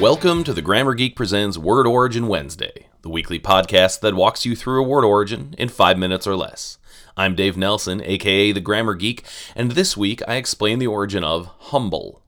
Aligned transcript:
Welcome 0.00 0.44
to 0.44 0.54
the 0.54 0.62
Grammar 0.62 0.94
Geek 0.94 1.16
Presents 1.16 1.58
Word 1.58 1.84
Origin 1.84 2.28
Wednesday, 2.28 2.86
the 3.02 3.08
weekly 3.08 3.40
podcast 3.40 3.98
that 3.98 4.14
walks 4.14 4.46
you 4.46 4.54
through 4.54 4.80
a 4.80 4.86
word 4.86 5.04
origin 5.04 5.56
in 5.58 5.68
five 5.68 5.98
minutes 5.98 6.24
or 6.24 6.36
less. 6.36 6.78
I'm 7.16 7.34
Dave 7.34 7.56
Nelson, 7.56 8.00
aka 8.04 8.52
the 8.52 8.60
Grammar 8.60 8.94
Geek, 8.94 9.24
and 9.56 9.72
this 9.72 9.96
week 9.96 10.22
I 10.28 10.36
explain 10.36 10.78
the 10.78 10.86
origin 10.86 11.24
of 11.24 11.50
humble. 11.58 12.22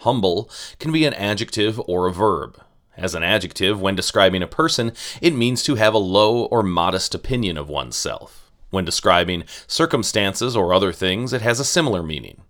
Humble 0.00 0.50
can 0.78 0.92
be 0.92 1.06
an 1.06 1.14
adjective 1.14 1.80
or 1.88 2.06
a 2.06 2.12
verb. 2.12 2.60
As 2.98 3.14
an 3.14 3.22
adjective, 3.22 3.80
when 3.80 3.96
describing 3.96 4.42
a 4.42 4.46
person, 4.46 4.92
it 5.22 5.34
means 5.34 5.62
to 5.62 5.76
have 5.76 5.94
a 5.94 5.98
low 5.98 6.44
or 6.44 6.62
modest 6.62 7.14
opinion 7.14 7.56
of 7.56 7.70
oneself. 7.70 8.50
When 8.68 8.84
describing 8.84 9.44
circumstances 9.66 10.54
or 10.54 10.74
other 10.74 10.92
things, 10.92 11.32
it 11.32 11.40
has 11.40 11.60
a 11.60 11.64
similar 11.64 12.02
meaning. 12.02 12.42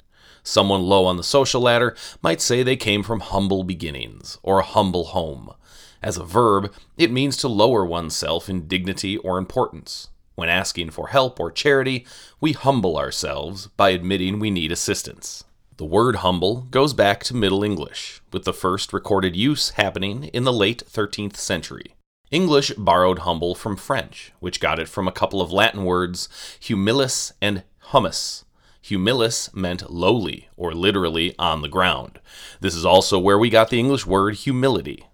Someone 0.47 0.85
low 0.85 1.07
on 1.07 1.17
the 1.17 1.25
social 1.25 1.61
ladder 1.61 1.97
might 2.23 2.41
say 2.41 2.63
they 2.63 2.77
came 2.77 3.03
from 3.03 3.19
humble 3.19 3.65
beginnings 3.65 4.39
or 4.45 4.61
a 4.61 4.65
humble 4.65 5.07
home. 5.07 5.53
As 6.01 6.17
a 6.17 6.25
verb, 6.25 6.73
it 6.97 7.11
means 7.11 7.37
to 7.39 7.49
lower 7.49 7.85
oneself 7.85 8.49
in 8.49 8.69
dignity 8.69 9.17
or 9.19 9.39
importance. 9.39 10.09
When 10.37 10.49
asking 10.49 10.91
for 10.91 11.09
help 11.09 11.41
or 11.41 11.51
charity, 11.51 12.07
we 12.41 12.53
humble 12.53 12.97
ourselves 12.97 13.67
by 13.77 13.91
admitting 13.91 14.39
we 14.39 14.53
need 14.53 14.71
assistance. 14.71 15.43
The 15.79 15.85
word 15.85 16.17
humble 16.17 16.69
goes 16.71 16.95
back 16.95 17.25
to 17.25 17.35
Middle 17.35 17.65
English, 17.65 18.21
with 18.33 18.45
the 18.45 18.53
first 18.53 18.93
recorded 18.93 19.35
use 19.35 19.71
happening 19.71 20.25
in 20.27 20.45
the 20.45 20.53
late 20.53 20.85
13th 20.89 21.35
century. 21.35 21.97
English 22.31 22.71
borrowed 22.79 23.21
humble 23.21 23.57
from 23.57 23.77
French, 23.77 24.33
which 24.39 24.61
got 24.61 24.79
it 24.79 24.89
from 24.89 25.09
a 25.09 25.13
couple 25.13 25.43
of 25.43 25.51
Latin 25.51 25.85
words, 25.85 26.29
humilis 26.61 27.33
and 27.43 27.65
humus, 27.91 28.45
Humilis 28.87 29.53
meant 29.53 29.91
lowly, 29.91 30.49
or 30.57 30.73
literally 30.73 31.35
on 31.41 31.61
the 31.61 31.69
ground. 31.69 32.21
This 32.61 32.75
is 32.75 32.85
also 32.85 33.19
where 33.19 33.39
we 33.39 33.51
got 33.51 33.69
the 33.69 33.81
English 33.81 34.07
word 34.07 34.37
humility. 34.37 35.07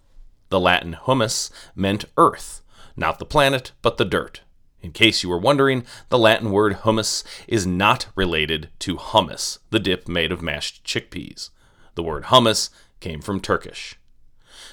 The 0.50 0.60
Latin 0.60 0.98
humus 1.06 1.50
meant 1.74 2.04
earth, 2.18 2.60
not 2.96 3.18
the 3.18 3.24
planet, 3.24 3.72
but 3.80 3.96
the 3.96 4.04
dirt. 4.04 4.42
In 4.82 4.92
case 4.92 5.22
you 5.22 5.30
were 5.30 5.38
wondering, 5.38 5.86
the 6.10 6.18
Latin 6.18 6.50
word 6.50 6.80
humus 6.84 7.24
is 7.48 7.66
not 7.66 8.08
related 8.14 8.68
to 8.80 8.96
hummus, 8.96 9.58
the 9.70 9.80
dip 9.80 10.06
made 10.06 10.32
of 10.32 10.42
mashed 10.42 10.84
chickpeas. 10.84 11.48
The 11.94 12.02
word 12.02 12.24
hummus 12.24 12.68
came 13.00 13.22
from 13.22 13.40
Turkish. 13.40 13.96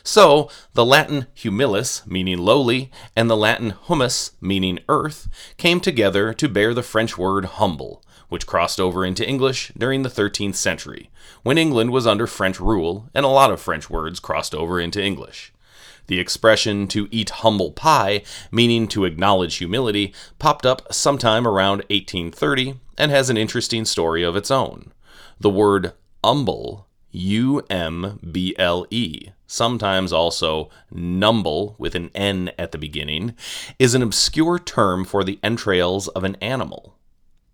So, 0.04 0.50
the 0.74 0.86
Latin 0.86 1.28
humilis, 1.36 2.06
meaning 2.08 2.40
lowly, 2.40 2.90
and 3.16 3.30
the 3.30 3.38
Latin 3.38 3.74
humus, 3.88 4.32
meaning 4.42 4.80
earth, 4.88 5.28
came 5.58 5.80
together 5.80 6.34
to 6.34 6.50
bear 6.50 6.74
the 6.74 6.84
French 6.84 7.18
word 7.18 7.46
humble, 7.46 8.04
which 8.30 8.48
crossed 8.48 8.80
over 8.80 9.06
into 9.06 9.28
English 9.28 9.72
during 9.78 10.04
the 10.04 10.10
13th 10.10 10.56
century, 10.56 11.10
when 11.44 11.58
England 11.58 11.92
was 11.92 12.08
under 12.08 12.28
French 12.28 12.60
rule 12.60 13.10
and 13.14 13.26
a 13.26 13.30
lot 13.30 13.52
of 13.52 13.62
French 13.62 13.90
words 13.90 14.20
crossed 14.20 14.56
over 14.56 14.80
into 14.80 15.04
English. 15.04 15.52
The 16.08 16.20
expression 16.20 16.88
to 16.88 17.08
eat 17.12 17.30
humble 17.30 17.72
pie, 17.72 18.24
meaning 18.52 18.88
to 18.90 19.06
acknowledge 19.06 19.58
humility, 19.58 20.14
popped 20.40 20.66
up 20.66 20.92
sometime 20.92 21.48
around 21.48 21.84
1830 21.90 22.80
and 22.98 23.12
has 23.12 23.30
an 23.30 23.38
interesting 23.38 23.86
story 23.86 24.24
of 24.24 24.36
its 24.36 24.50
own. 24.50 24.92
The 25.40 25.52
word 25.52 25.94
umble, 26.24 26.88
U 27.12 27.62
M 27.70 28.20
B 28.32 28.56
L 28.58 28.88
E, 28.90 29.30
sometimes 29.50 30.14
also 30.14 30.70
numble 30.92 31.76
with 31.78 31.96
an 31.96 32.12
N 32.16 32.52
at 32.58 32.72
the 32.72 32.78
beginning, 32.78 33.36
is 33.78 33.96
an 33.96 34.02
obscure 34.02 34.60
term 34.60 35.04
for 35.04 35.24
the 35.24 35.40
entrails 35.44 36.08
of 36.10 36.24
an 36.24 36.36
animal 36.36 36.96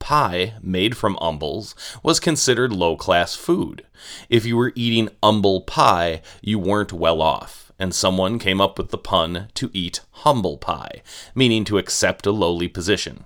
pie 0.05 0.53
made 0.61 0.95
from 0.95 1.15
umbles 1.15 1.73
was 2.03 2.19
considered 2.19 2.71
low 2.71 2.95
class 2.95 3.33
food. 3.35 3.83
If 4.29 4.45
you 4.45 4.55
were 4.55 4.71
eating 4.75 5.09
umble 5.23 5.61
pie, 5.61 6.21
you 6.43 6.59
weren't 6.59 6.93
well 6.93 7.23
off, 7.23 7.71
and 7.79 7.91
someone 7.91 8.37
came 8.37 8.61
up 8.61 8.77
with 8.77 8.91
the 8.91 8.99
pun 8.99 9.47
to 9.55 9.71
eat 9.73 10.01
humble 10.11 10.59
pie, 10.59 11.01
meaning 11.33 11.63
to 11.65 11.79
accept 11.79 12.27
a 12.27 12.31
lowly 12.31 12.67
position. 12.67 13.25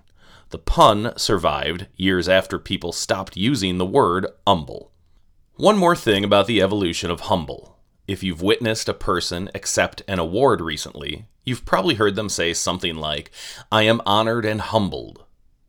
The 0.52 0.58
pun 0.58 1.12
survived 1.18 1.88
years 1.98 2.30
after 2.30 2.58
people 2.58 2.94
stopped 2.94 3.36
using 3.36 3.78
the 3.78 3.86
word 3.86 4.28
umble. 4.48 4.92
One 5.56 5.78
more 5.78 5.98
thing 5.98 6.24
about 6.24 6.48
the 6.48 6.62
evolution 6.62 7.12
of 7.12 7.20
humble. 7.22 7.79
If 8.10 8.24
you've 8.24 8.42
witnessed 8.42 8.90
a 8.90 8.96
person 8.96 9.52
accept 9.54 10.02
an 10.08 10.18
award 10.18 10.62
recently, 10.62 11.26
you've 11.46 11.64
probably 11.64 11.94
heard 11.94 12.16
them 12.16 12.28
say 12.28 12.56
something 12.56 12.96
like, 12.96 13.30
I 13.72 13.84
am 13.84 14.02
honored 14.04 14.46
and 14.46 14.62
humbled, 14.62 15.26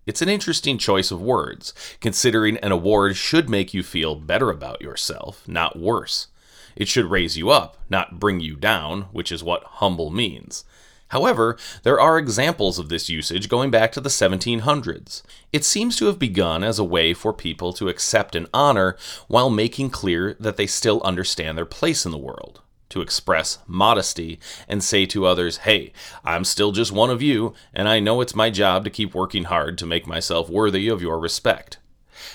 it's 0.06 0.23
an 0.23 0.31
interesting 0.31 0.78
choice 0.78 1.11
of 1.11 1.21
words, 1.21 1.75
considering 2.01 2.56
an 2.56 2.73
award 2.73 3.17
should 3.17 3.51
make 3.51 3.75
you 3.75 3.83
feel 3.83 4.15
better 4.15 4.49
about 4.49 4.81
yourself, 4.81 5.47
not 5.47 5.78
worse. 5.78 6.28
It 6.75 6.89
should 6.89 7.11
raise 7.11 7.37
you 7.37 7.51
up, 7.51 7.77
not 7.91 8.19
bring 8.19 8.41
you 8.41 8.57
down, 8.57 9.03
which 9.12 9.31
is 9.31 9.45
what 9.45 9.62
humble 9.65 10.09
means. 10.09 10.65
However, 11.10 11.56
there 11.82 12.00
are 12.00 12.19
examples 12.19 12.78
of 12.78 12.88
this 12.88 13.09
usage 13.09 13.48
going 13.48 13.71
back 13.71 13.91
to 13.93 14.00
the 14.00 14.09
1700s. 14.09 15.22
It 15.53 15.65
seems 15.65 15.97
to 15.97 16.06
have 16.06 16.21
begun 16.21 16.62
as 16.62 16.78
a 16.78 16.84
way 16.84 17.15
for 17.15 17.32
people 17.32 17.72
to 17.75 17.88
accept 17.88 18.37
an 18.37 18.47
honor 18.54 18.97
while 19.26 19.50
making 19.50 19.91
clear 19.91 20.37
that 20.38 20.56
they 20.56 20.69
still 20.69 21.03
understand 21.03 21.59
their 21.59 21.66
place 21.66 22.06
in 22.06 22.12
the 22.12 22.19
world 22.19 22.62
to 22.91 23.00
express 23.00 23.59
modesty 23.66 24.38
and 24.69 24.84
say 24.84 25.04
to 25.06 25.26
others, 25.26 25.59
hey, 25.59 25.93
I'm 26.25 26.44
still 26.44 26.71
just 26.71 26.93
one 26.93 27.10
of 27.10 27.22
you, 27.22 27.54
and 27.75 27.88
I 27.88 27.98
know 27.98 28.21
it's 28.21 28.34
my 28.34 28.50
job 28.50 28.84
to 28.84 28.91
keep 28.91 29.12
working 29.12 29.44
hard 29.44 29.78
to 29.78 29.87
make 29.87 30.06
myself 30.06 30.48
worthy 30.48 30.87
of 30.88 31.03
your 31.03 31.19
respect. 31.19 31.78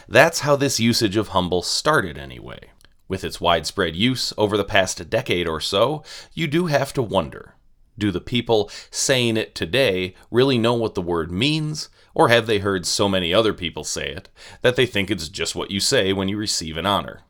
That's 0.07 0.41
how 0.41 0.57
this 0.57 0.81
usage 0.81 1.15
of 1.15 1.29
humble 1.29 1.61
started, 1.61 2.17
anyway. 2.17 2.71
With 3.07 3.23
its 3.23 3.39
widespread 3.39 3.95
use 3.95 4.33
over 4.37 4.57
the 4.57 4.63
past 4.65 5.09
decade 5.09 5.47
or 5.47 5.61
so, 5.61 6.03
you 6.33 6.47
do 6.47 6.65
have 6.65 6.91
to 6.93 7.01
wonder 7.01 7.54
do 7.97 8.11
the 8.11 8.21
people 8.21 8.69
saying 8.89 9.37
it 9.37 9.55
today 9.55 10.13
really 10.31 10.57
know 10.57 10.73
what 10.73 10.95
the 10.95 11.01
word 11.01 11.31
means, 11.31 11.89
or 12.13 12.29
have 12.29 12.47
they 12.47 12.59
heard 12.59 12.85
so 12.85 13.09
many 13.09 13.33
other 13.33 13.53
people 13.53 13.83
say 13.83 14.09
it 14.09 14.29
that 14.61 14.75
they 14.75 14.85
think 14.85 15.09
it's 15.11 15.29
just 15.29 15.55
what 15.55 15.71
you 15.71 15.79
say 15.79 16.13
when 16.13 16.27
you 16.27 16.37
receive 16.37 16.77
an 16.77 16.85
honor? 16.85 17.21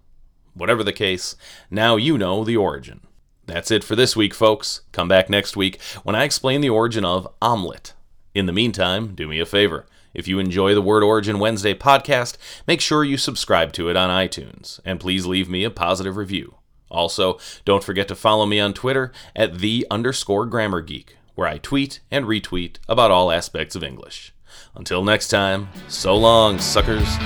Whatever 0.54 0.84
the 0.84 0.94
case, 0.94 1.36
now 1.70 1.96
you 1.96 2.18
know 2.18 2.44
the 2.44 2.58
origin. 2.58 3.02
That's 3.46 3.72
it 3.72 3.84
for 3.84 3.96
this 3.96 4.16
week, 4.16 4.34
folks. 4.34 4.81
Come 4.92 5.08
back 5.08 5.30
next 5.30 5.56
week 5.56 5.81
when 6.04 6.16
I 6.16 6.24
explain 6.24 6.62
the 6.62 6.70
origin 6.70 7.06
of 7.06 7.28
omelet. 7.42 7.94
In 8.34 8.48
the 8.48 8.54
meantime, 8.54 9.14
do 9.14 9.28
me 9.28 9.40
a 9.40 9.46
favor. 9.46 9.86
If 10.14 10.28
you 10.28 10.40
enjoy 10.40 10.74
the 10.74 10.81
Word 10.81 11.04
Origin 11.04 11.40
Wednesday 11.40 11.74
podcast, 11.74 12.38
make 12.68 12.80
sure 12.80 13.04
you 13.04 13.18
subscribe 13.18 13.74
to 13.74 13.90
it 13.90 13.98
on 13.98 14.09
iTunes, 14.09 14.80
and 14.86 15.00
please 15.00 15.25
leave 15.25 15.50
me 15.50 15.64
a 15.64 15.70
positive 15.70 16.16
review. 16.16 16.56
Also, 16.95 17.38
don't 17.66 17.83
forget 17.83 18.07
to 18.07 18.16
follow 18.16 18.45
me 18.45 18.57
on 18.57 18.73
Twitter 18.73 19.11
at 19.35 19.59
the 19.59 19.85
underscore 19.91 20.45
grammar 20.45 20.79
geek, 20.79 21.17
where 21.35 21.47
I 21.47 21.57
tweet 21.57 22.00
and 22.09 22.25
retweet 22.25 22.78
about 22.88 23.11
all 23.11 23.33
aspects 23.33 23.75
of 23.75 23.83
English. 23.83 24.33
Until 24.73 25.03
next 25.03 25.28
time, 25.28 25.67
so 25.89 26.16
long, 26.16 26.57
suckers. 26.57 27.17